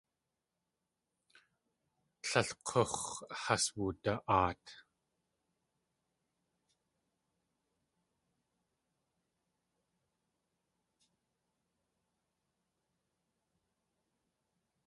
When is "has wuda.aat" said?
3.41-4.65